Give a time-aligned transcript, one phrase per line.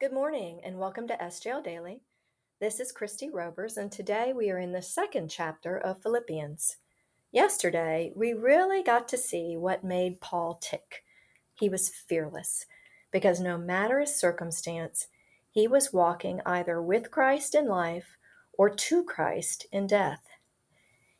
[0.00, 2.02] Good morning and welcome to SJL Daily.
[2.60, 6.76] This is Kristie Robers, and today we are in the second chapter of Philippians.
[7.32, 11.02] Yesterday, we really got to see what made Paul tick.
[11.52, 12.64] He was fearless
[13.10, 15.08] because no matter his circumstance,
[15.50, 18.16] he was walking either with Christ in life
[18.52, 20.22] or to Christ in death.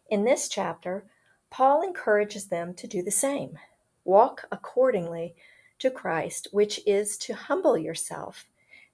[0.09, 1.05] In this chapter,
[1.51, 3.59] Paul encourages them to do the same.
[4.05, 5.35] Walk accordingly
[5.81, 8.47] to Christ, which is to humble yourself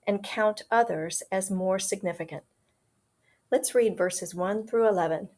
[0.07, 2.45] and count others as more significant.
[3.51, 5.29] Let's read verses 1 through 11.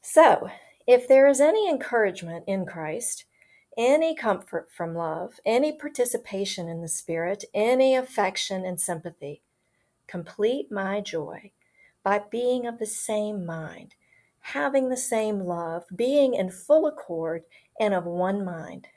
[0.00, 0.50] So,
[0.86, 3.24] if there is any encouragement in Christ,
[3.76, 9.42] any comfort from love, any participation in the Spirit, any affection and sympathy,
[10.06, 11.52] complete my joy
[12.02, 13.94] by being of the same mind,
[14.40, 17.44] having the same love, being in full accord
[17.80, 18.88] and of one mind.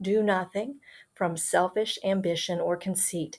[0.00, 0.76] Do nothing
[1.14, 3.38] from selfish ambition or conceit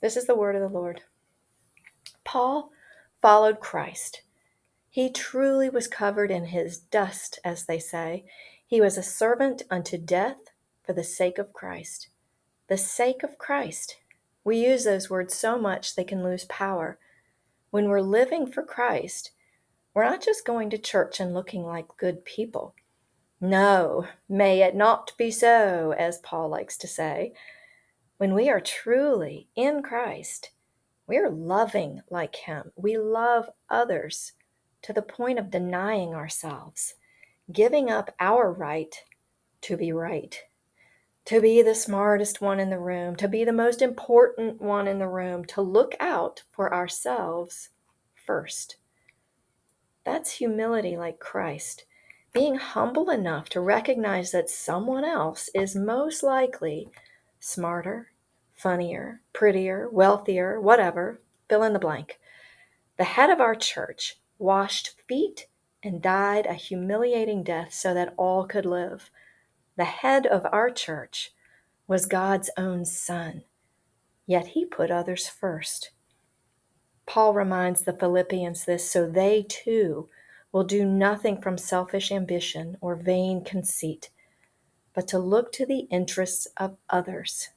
[0.00, 1.02] This is the word of the Lord.
[2.24, 2.70] Paul
[3.20, 4.22] followed Christ.
[4.88, 8.24] He truly was covered in his dust, as they say.
[8.66, 10.38] He was a servant unto death
[10.82, 12.08] for the sake of Christ.
[12.68, 13.96] The sake of Christ.
[14.42, 16.98] We use those words so much they can lose power.
[17.70, 19.32] When we're living for Christ,
[19.92, 22.74] we're not just going to church and looking like good people.
[23.40, 27.32] No, may it not be so, as Paul likes to say.
[28.20, 30.50] When we are truly in Christ,
[31.06, 32.70] we are loving like Him.
[32.76, 34.32] We love others
[34.82, 36.96] to the point of denying ourselves,
[37.50, 38.94] giving up our right
[39.62, 40.38] to be right,
[41.24, 44.98] to be the smartest one in the room, to be the most important one in
[44.98, 47.70] the room, to look out for ourselves
[48.14, 48.76] first.
[50.04, 51.86] That's humility like Christ,
[52.34, 56.90] being humble enough to recognize that someone else is most likely
[57.40, 58.12] smarter,
[58.54, 62.20] funnier, prettier, wealthier, whatever, fill in the blank.
[62.98, 65.46] The head of our church washed feet
[65.82, 69.10] and died a humiliating death so that all could live.
[69.76, 71.32] The head of our church
[71.86, 73.44] was God's own son,
[74.26, 75.90] yet he put others first.
[77.06, 80.08] Paul reminds the Philippians this so they too
[80.52, 84.10] will do nothing from selfish ambition or vain conceit,
[84.94, 87.50] but to look to the interests of others.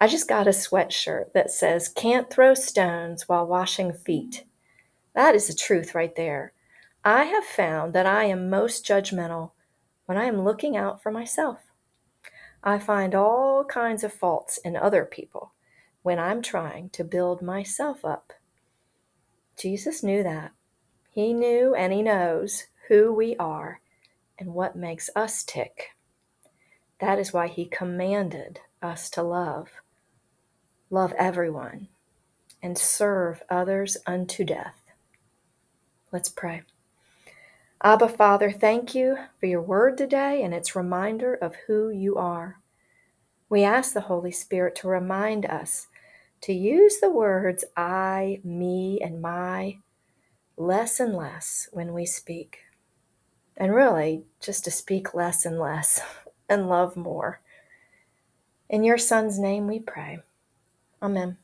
[0.00, 4.44] I just got a sweatshirt that says, Can't throw stones while washing feet.
[5.14, 6.52] That is the truth right there.
[7.04, 9.52] I have found that I am most judgmental
[10.06, 11.58] when I am looking out for myself.
[12.62, 15.52] I find all kinds of faults in other people
[16.02, 18.32] when I'm trying to build myself up.
[19.56, 20.52] Jesus knew that.
[21.10, 23.80] He knew and He knows who we are
[24.38, 25.90] and what makes us tick.
[27.00, 29.70] That is why He commanded us to love
[30.90, 31.88] love everyone,
[32.62, 34.82] and serve others unto death.
[36.12, 36.62] Let's pray.
[37.82, 42.58] Abba, Father, thank you for your word today and its reminder of who you are.
[43.48, 45.86] We ask the Holy Spirit to remind us
[46.42, 49.78] to use the words I, me, and my
[50.56, 52.58] less and less when we speak.
[53.56, 56.00] And really, just to speak less and less
[56.50, 57.40] and love more.
[58.68, 60.18] In your Son's name we pray.
[61.02, 61.38] Amen.